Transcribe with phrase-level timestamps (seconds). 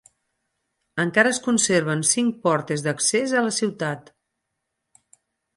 [1.03, 4.11] Encara es conserven cinc portes d'accés a la ciutat.